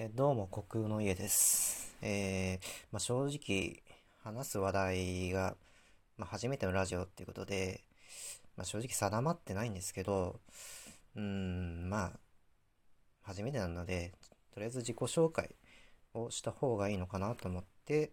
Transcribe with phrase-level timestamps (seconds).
[0.00, 1.92] えどうも、虚空の家です。
[2.02, 3.82] えーまあ、正直、
[4.22, 5.56] 話す話題が、
[6.16, 7.82] まあ、初めてのラジオっていうことで、
[8.56, 10.38] まあ、正直定まってないんですけど、
[11.16, 12.18] うん、まあ、
[13.22, 14.12] 初めてなので、
[14.54, 15.56] とりあえず自己紹介
[16.14, 18.12] をした方がいいのかなと思って、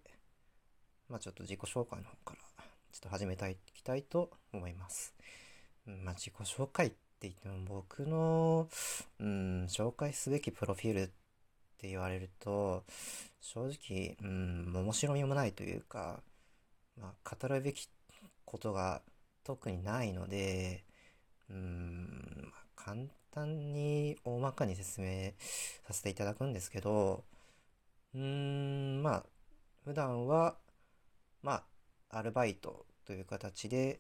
[1.08, 2.64] まあ、ちょっと自己紹介の方から、
[2.94, 5.14] ちょっと始めたい、いきたいと思います。
[5.86, 6.96] まあ、自己紹介って
[7.30, 8.70] 言っても、僕の、
[9.20, 11.25] うん、紹介すべきプロフィールって
[11.76, 12.84] って言われると、
[13.42, 16.22] 正直、うん、面白みもないというか、
[17.00, 17.90] まあ、語るべき
[18.46, 19.02] ことが
[19.44, 20.84] 特にないので、
[21.50, 25.32] うん、まあ簡単に大まかに説明
[25.88, 27.24] させていただくんですけど、
[28.14, 29.24] うーん、まあ、
[29.84, 30.56] 普段は、
[31.44, 31.64] ま
[32.10, 34.00] あ、アルバイトという形で、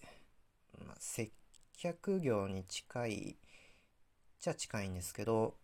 [0.85, 1.31] まあ、接
[1.77, 3.35] 客業に近い
[4.39, 5.55] じゃ近いんですけど、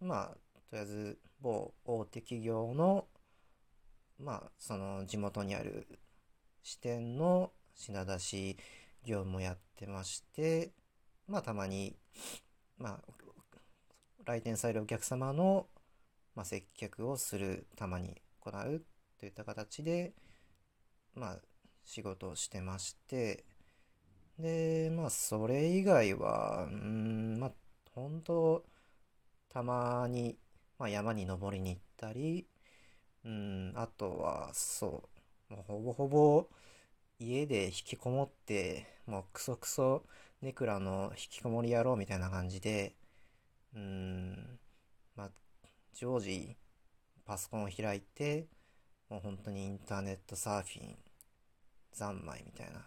[0.00, 0.36] まあ、
[0.70, 3.06] とりあえず某大手企業の、
[4.18, 5.86] まあ、その地元にある
[6.62, 8.56] 支店の品出し
[9.04, 10.70] 業務をやってまして、
[11.26, 11.96] まあ、たまに、
[12.78, 12.98] まあ、
[14.24, 15.66] 来店されるお客様の、
[16.36, 18.82] まあ、接客をする、たまに行う
[19.18, 20.12] といった形で、
[21.14, 21.38] まあ、
[21.84, 23.44] 仕事をしてまして、
[24.38, 27.52] で、まあ、それ以外は、うん、まあ、
[27.94, 28.64] 本当
[29.48, 30.36] たまに、
[30.82, 32.44] まあ、山に登りに行ったり、
[33.24, 35.08] うん、あとは、そ
[35.48, 36.48] う、もうほぼほぼ
[37.20, 40.02] 家で引きこもって、もうクソクソ
[40.40, 42.96] ネクラの引きこもり野郎みたいな感じで、
[43.76, 44.58] うん、
[45.14, 45.30] まあ、
[45.94, 46.56] 常時
[47.24, 48.48] パソコンを開いて、
[49.08, 50.96] もう本当にインターネットサーフィン、
[51.92, 52.82] 三昧みたいな、も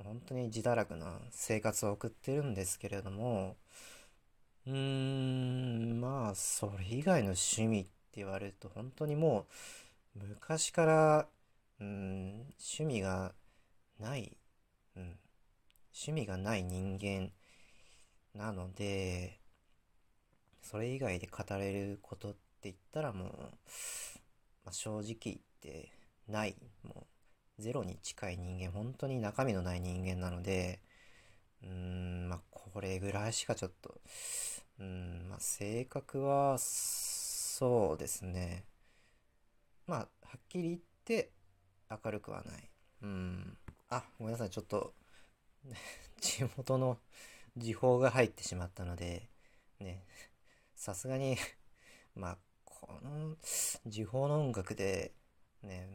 [0.00, 3.58] う本当に自堕落な生活を送ってるんですけれども、
[4.70, 9.46] うーん、まあ、それ以外の趣味って言われると、本当にも
[10.16, 11.28] う、昔から、
[11.80, 13.34] うん、趣味が
[14.00, 14.36] ない、
[14.96, 15.18] うん、
[15.94, 17.32] 趣味がない人間
[18.34, 19.38] なので、
[20.62, 23.28] それ以外で語れることって言ったらもう、
[24.64, 25.90] まあ、正直言って
[26.28, 27.06] ない、も
[27.58, 30.80] う、ゼロに近い人間、本当に中身のない人間なので、
[31.62, 34.00] うーん、まあ、これぐらいしかちょっと、
[34.78, 38.64] うーん、まあ、性格は、そうですね。
[39.86, 40.06] まあ、は
[40.36, 41.30] っきり言って、
[42.04, 42.70] 明るくはない。
[43.02, 43.56] うん。
[43.88, 44.94] あ、ごめんなさい、ちょっと、
[46.20, 46.98] 地元の
[47.56, 49.28] 時報が入ってしまったので、
[49.80, 50.04] ね、
[50.76, 51.36] さすがに、
[52.16, 53.36] まあ、この
[53.86, 55.14] 時報の音楽で、
[55.62, 55.90] ね、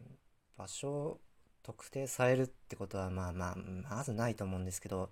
[0.58, 1.20] 場所
[1.64, 5.12] 特定されるってことは、まあまあ、まずないと思うんですけど、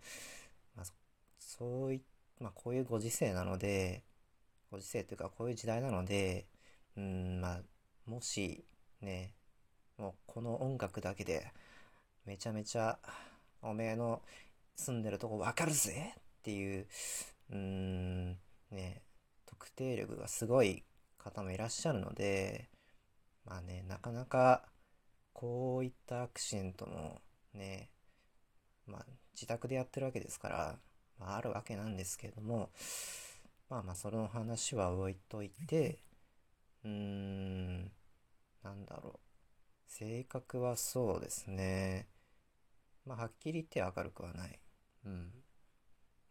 [1.57, 2.01] そうい、
[2.39, 4.03] まあ、こういうご時世なので、
[4.71, 6.47] ご時世というか、こういう時代なので、
[6.97, 7.61] うん、まあ、
[8.07, 8.65] もし、
[9.01, 9.35] ね、
[9.99, 11.51] もうこの音楽だけで、
[12.25, 12.97] めちゃめちゃ、
[13.61, 14.23] おめえの
[14.75, 16.87] 住んでるとこわかるぜっていう、
[17.51, 18.29] うん、
[18.71, 19.03] ね、
[19.45, 20.83] 特定力がすごい
[21.19, 22.67] 方もいらっしゃるので、
[23.45, 24.65] まあね、なかなか、
[25.33, 27.21] こういったアクシデントも
[27.53, 27.89] ね、
[28.87, 29.05] まあ
[29.35, 30.79] 自宅でやってるわけですから、
[31.19, 32.69] まああるわけなんですけれども、
[33.69, 35.99] まあまあその話は置いといて、
[36.83, 37.91] うーん、
[38.63, 39.19] なんだろう。
[39.87, 42.07] 性格はそうですね。
[43.05, 44.59] まあはっきり言って明るくはない。
[45.05, 45.31] うん。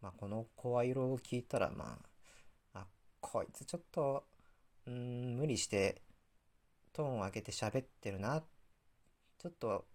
[0.01, 1.97] まあこの声色を聞いたらま
[2.73, 2.87] あ、あ、
[3.21, 4.25] こいつちょっと、
[4.85, 6.01] うん、無理して
[6.91, 8.43] トーンを上げて喋ってるな。
[9.39, 9.85] ちょっと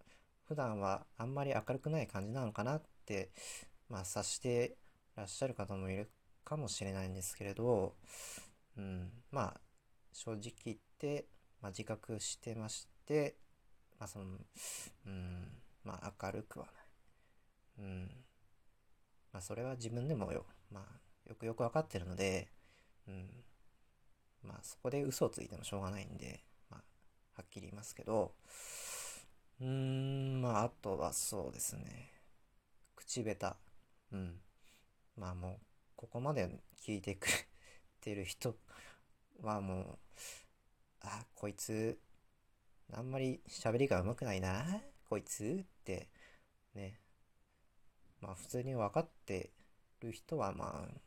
[0.47, 3.29] 普段はあんまり明るくない感じなのかなって、
[3.89, 4.77] まあ察して
[5.15, 6.09] らっしゃる方もいる
[6.43, 7.95] かもしれないんですけれど、
[8.77, 9.59] うん、まあ
[10.13, 11.27] 正直言って、
[11.61, 13.35] まあ、自覚してまして、
[13.99, 14.25] まあその、
[15.05, 15.47] うん、
[15.83, 16.75] まあ明るくはない。
[17.79, 18.11] うん。
[19.31, 22.47] まあそれは自分でもよ、まあよくよくわかってるので、
[23.07, 23.29] うん。
[24.43, 26.81] まあそこで嘘をついてもしょうがないんで、まあ
[27.35, 28.33] はっきり言いますけど、
[29.61, 32.11] うーん、まああとはそうですね。
[32.95, 33.68] 口下手。
[34.11, 34.41] うん。
[35.17, 35.65] まあもう、
[35.95, 36.49] ここまで
[36.81, 37.33] 聞いてくれ
[38.01, 38.57] てる人
[39.41, 39.99] はもう、
[41.01, 41.99] あ、こいつ、
[42.91, 46.09] あんまり喋りが上手くないな、こいつって、
[46.73, 46.99] ね。
[48.21, 49.51] まあ普通に分かって
[50.01, 50.99] る人はまあ、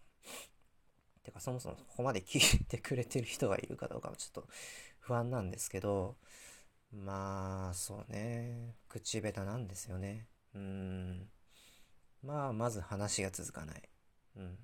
[1.22, 4.48] てかそもそもここまで聞いてくれてる人がいるかどうかはちょっと
[5.00, 6.16] 不安なんですけど、
[6.92, 8.76] まあ、そうね。
[8.88, 10.26] 口下手なんですよね。
[10.54, 11.30] うん。
[12.22, 13.82] まあ、まず話が続かない。
[14.36, 14.58] うん。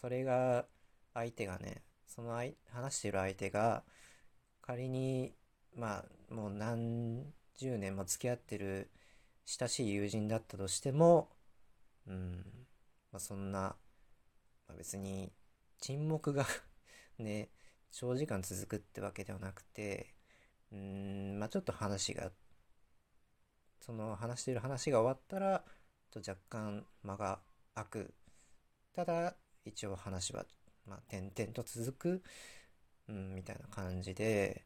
[0.00, 0.66] それが、
[1.14, 2.38] 相手がね、その
[2.70, 3.84] 話している相手が、
[4.60, 5.32] 仮に、
[5.74, 7.24] まあ、もう何
[7.56, 8.90] 十年も付き合ってる
[9.44, 11.30] 親しい友人だったとしても、
[12.06, 12.44] うん、
[13.12, 13.76] まあ、そんな、ま
[14.70, 15.32] あ、別に
[15.80, 16.46] 沈黙が
[17.18, 17.50] ね、
[17.92, 20.14] 長時間続くってわけではなくて、
[20.72, 22.32] うん、まあちょっと話が、
[23.80, 25.64] その話している話が終わったら、
[26.20, 27.40] と若干間が
[27.74, 28.14] 空く。
[28.94, 29.34] ただ、
[29.64, 30.46] 一応話は、
[30.86, 32.22] まあ点々と続く、
[33.08, 34.64] うん、みたいな感じで、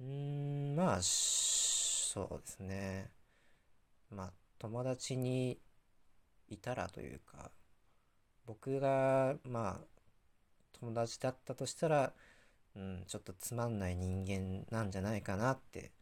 [0.00, 3.10] うん、まあ、そうですね。
[4.10, 5.58] まあ、友達に
[6.48, 7.50] いたらというか、
[8.46, 9.86] 僕が、まあ、
[10.80, 12.12] 友達だったとしたら、
[12.76, 15.92] うん、ちょっとつまんない人間なんじゃないかなって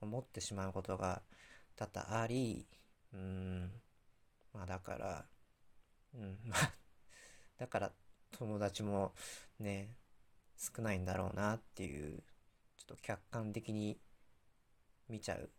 [0.00, 1.22] 思ってしまうことが
[1.76, 2.66] 多々あり、
[3.14, 3.70] うん、
[4.56, 5.24] まあだから、
[6.14, 6.72] うん、まあ、
[7.58, 7.92] だから
[8.38, 9.12] 友達も
[9.60, 9.90] ね、
[10.56, 12.22] 少ないんだろうなっていう、
[12.78, 13.98] ちょっと客観的に
[15.10, 15.50] 見ちゃう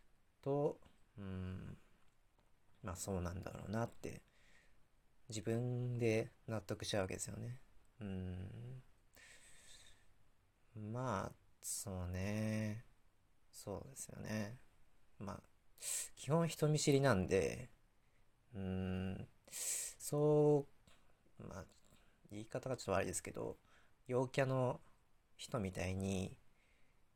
[0.44, 0.80] と、
[1.20, 1.78] うん、
[2.82, 4.24] まあそうなんだろうなって
[5.30, 7.60] 自分で納得しちゃうわけですよね。
[8.02, 8.82] うん。
[10.92, 12.84] まあ、そうね。
[13.52, 14.58] そうですよね。
[15.20, 15.40] まあ、
[16.16, 17.70] 基本人見知りなんで、
[18.56, 20.68] うーん、そ
[21.40, 21.66] う、まあ、
[22.32, 23.58] 言い方がちょっと悪いですけど、
[24.08, 24.82] 陽キャの
[25.38, 26.38] 人みたいに、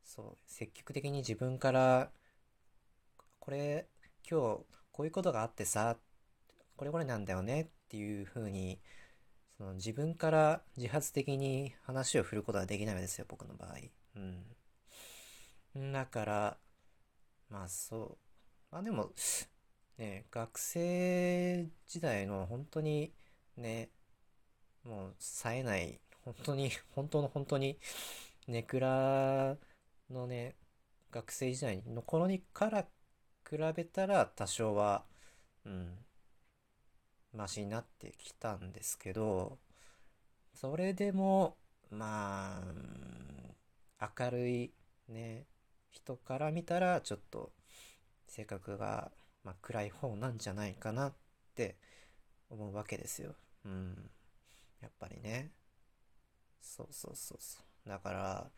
[0.04, 2.12] そう、積極的に自分から、
[3.40, 3.88] これ、
[4.30, 5.98] 今日、こういうことがあってさ、
[6.78, 8.80] これこれなんだよねっていうふうに、
[9.58, 13.78] その自分から自発的に話を振ることはできないんですよ、僕の場合。
[15.76, 15.92] うん。
[15.94, 16.58] だから、
[17.50, 18.18] まあそ
[18.72, 18.74] う。
[18.74, 19.12] まあでも、
[19.98, 23.14] ね、学生時代の本当に
[23.58, 23.90] ね、
[24.84, 27.80] もう冴えない、本当に、 本当の本当に、
[28.48, 29.58] ネクラ
[30.10, 30.56] のね、
[31.12, 32.88] 学生時代の頃にから
[33.50, 35.06] 比べたら多少は、
[35.66, 35.98] うん、
[37.34, 39.60] マシになってきたんですけど、
[40.54, 41.58] それでも、
[41.90, 42.64] ま
[44.00, 44.74] あ、明るい
[45.08, 45.46] ね、
[45.92, 47.52] 人から見たらちょっと
[48.28, 49.12] 性格が、
[49.44, 51.14] まあ、暗い方なんじゃないかなっ
[51.56, 51.76] て
[52.50, 53.36] 思うわけですよ。
[53.66, 54.10] うん。
[54.82, 55.52] やっぱりね。
[56.62, 57.90] そうそうそうそう。
[57.90, 58.52] だから、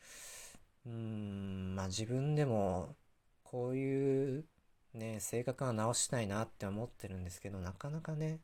[0.86, 2.96] うーん、まあ自分でも
[3.44, 4.46] こういう
[4.94, 8.40] ね、性格は直したいなって思ってるんですけど、なかなかね、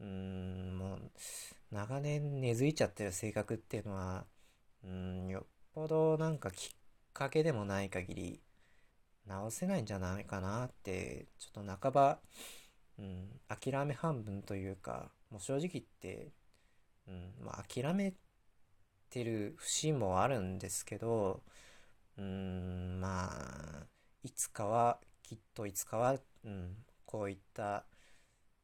[0.00, 1.10] うーん、もう、
[1.72, 4.26] 長年根付いちゃってる性格っていうのは、
[4.84, 6.78] うん、よっぽどなんかきっ
[7.12, 8.40] かけでもない限り、
[9.26, 12.18] 直せないんじゃないかなって、ちょっと半ば、
[12.98, 16.32] うん、諦め半分というか、もう正直言って、
[17.08, 18.14] うん、まあ諦め
[19.10, 21.42] てる節もあるんですけど、
[22.16, 23.86] うん、まあ、
[24.22, 27.84] いつかはきっといつかは、うん、こういった、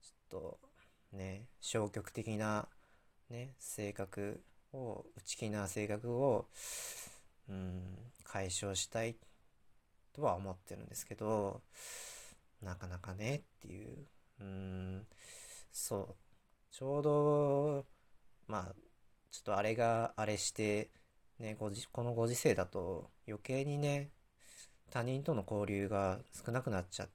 [0.02, 0.58] ちょっと、
[1.12, 2.68] ね、消極的な、
[3.28, 4.42] ね、性格
[4.72, 6.48] を、内気な性格を、
[7.48, 7.82] うん、
[8.24, 9.16] 解消したい
[10.20, 11.62] とは思ってるんですけど、
[12.62, 14.06] なかなかねっていう、
[14.40, 15.06] うん、
[15.72, 16.14] そう、
[16.70, 17.86] ちょうど、
[18.46, 18.74] まあ、
[19.30, 20.90] ちょっとあれがあれして、
[21.38, 24.10] ね、ごじこのご時世だと余計にね、
[24.90, 27.08] 他人との交流が少なくなっちゃっ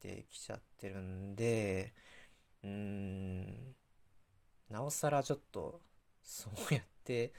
[0.00, 1.92] てきちゃってるんで、
[2.62, 3.74] うーん、
[4.70, 5.80] なおさらちょっと、
[6.22, 7.32] そうやって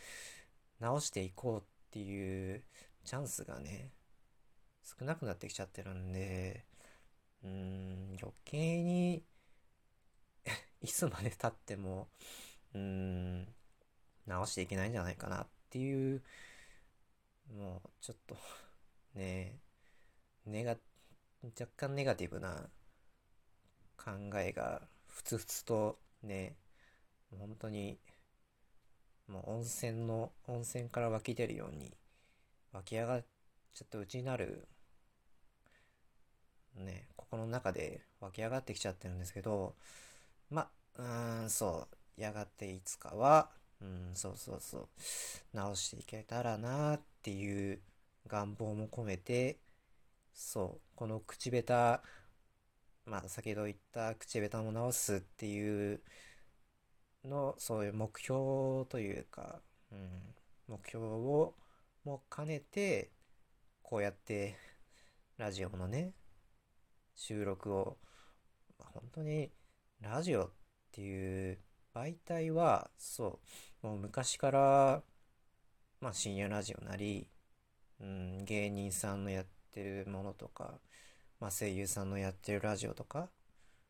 [0.81, 2.63] 直していこうっていう
[3.05, 3.91] チャンスがね、
[4.99, 6.65] 少なくなってきちゃってるんで、
[7.43, 9.23] うん、余計に
[10.81, 12.07] いつまで経っても、
[12.73, 13.47] うん、
[14.25, 16.21] 直していけないんじゃないかなっていう、
[17.55, 18.37] もう、ちょっと
[19.15, 19.59] ね、
[20.45, 20.77] ネガ、
[21.59, 22.69] 若干ネガティブな
[23.97, 26.55] 考えがふつふつとね、
[27.31, 27.99] 本当に
[29.27, 31.91] もう温泉の、温泉から湧き出るように
[32.71, 33.25] 湧き上がっ
[33.73, 34.67] ちゃってうちになる
[36.75, 39.75] ね、心の中で湧き上がってきちゃってるんですけど、
[40.49, 41.87] ま、うーん、そ
[42.17, 43.49] う、やがていつかは、
[43.81, 44.89] うん、そうそうそう、
[45.53, 47.81] 直していけたらなっていう
[48.27, 49.59] 願望も込めて、
[50.33, 56.01] そう、この口下手、まあ先ほど言った口下手も直すっていう
[57.25, 59.61] の、そういう目標というか、
[59.91, 60.35] うん、
[60.67, 61.55] 目標を
[62.03, 63.11] も兼ねて、
[63.81, 64.57] こうやって
[65.37, 66.13] ラジオのね、
[67.15, 67.97] 収録を、
[68.79, 69.51] まあ、本当に
[70.01, 70.49] ラジオっ
[70.91, 71.59] ていう
[71.93, 73.39] 媒体は、そ
[73.83, 75.03] う、もう昔から
[76.01, 77.29] まあ深夜ラジオなり、
[78.01, 80.79] うん、芸人さんのやってるものとか、
[81.39, 83.29] まあ声優さんのやってるラジオとか、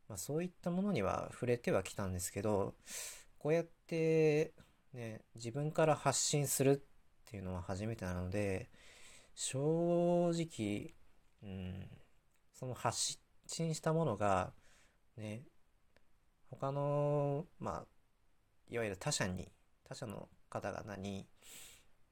[0.08, 2.75] まあそういったものには触れてはきたんですけど、
[3.39, 4.53] こうやって
[4.94, 6.80] ね、自分から発信するっ
[7.25, 8.70] ていうのは初めてなので、
[9.34, 10.94] 正直、
[11.42, 11.89] うん、
[12.63, 14.53] その発信したものが、
[15.17, 15.41] ね、
[16.50, 17.86] 他の、まあ、
[18.70, 19.51] いわゆる他者に、
[19.84, 21.27] 他者の方々に、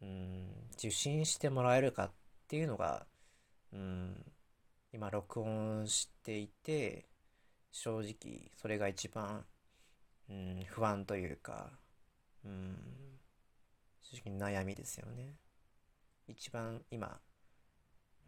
[0.02, 2.12] うん、受信してもらえるかっ
[2.50, 3.06] ていうのが、
[3.72, 4.26] うん、
[4.92, 7.06] 今録音していて、
[7.72, 9.46] 正直それが一番、
[10.30, 11.70] うん、不安というか、
[12.44, 12.76] うん、
[14.02, 15.36] 正直悩みですよね。
[16.28, 17.22] 一番今、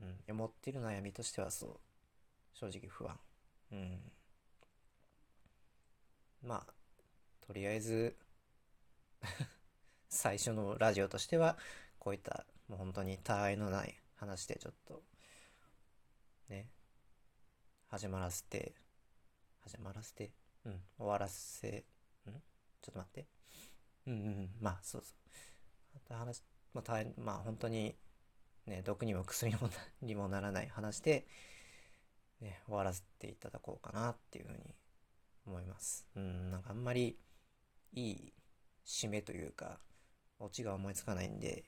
[0.01, 1.79] うん、思ってる悩みとしてはそう、
[2.53, 3.19] 正直不安。
[3.71, 4.11] うん。
[6.43, 6.73] まあ、
[7.45, 8.17] とりあえず
[10.09, 11.57] 最初のラジオとしては、
[11.99, 15.03] こういったもう本当に他愛のない話でちょっと、
[16.49, 16.69] ね、
[17.87, 18.75] 始まらせて、
[19.61, 20.31] 始まらせて、
[20.65, 21.85] うん、終わらせ、
[22.25, 22.43] うん
[22.81, 23.27] ちょっと待って。
[24.07, 25.15] うんうん、まあ、そうそう。
[25.93, 26.43] また話、
[26.73, 27.95] まあ、大まあ、本当に、
[28.65, 29.69] ね、毒にも薬にも
[30.01, 31.25] にもならない話で、
[32.43, 34.59] ね、終わらせていただこうかなっていうふうに
[35.47, 36.05] 思います。
[36.15, 37.17] うん、なんかあんまり
[37.93, 38.33] いい
[38.85, 39.79] 締めというか、
[40.39, 41.63] オチが思いつかないんで、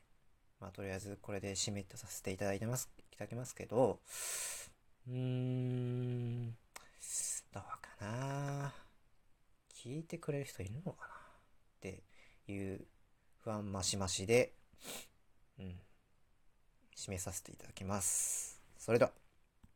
[0.60, 4.00] まあとりあえずこれで締めとさせていただいてます、いただきますけど、
[5.08, 6.52] うーん、
[7.54, 7.64] どう
[8.00, 8.74] かな
[9.74, 11.18] 聞いてくれる人いるのかなっ
[11.80, 12.04] て
[12.48, 12.86] いう
[13.44, 14.54] 不安マシマシで、
[15.60, 15.80] うん、
[16.98, 18.62] 締めさせていただきます。
[18.78, 19.25] それでは。